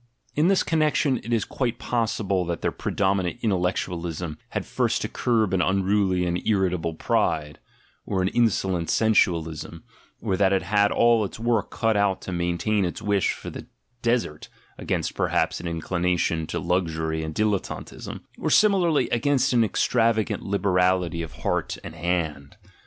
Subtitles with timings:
[0.35, 5.07] In this connection it is quite pos sible that their predominant intellectualism had first to
[5.07, 7.59] curb an unruly and irritable pride,
[8.03, 9.83] or an insolent sensual ism,
[10.19, 13.67] or that it had all its work cut out to maintain its wish for the
[14.01, 20.41] "desert" against perhaps an inclination to luxury and dilettantism, or similarly against an extrava gant
[20.41, 22.57] liberality of heart and hand.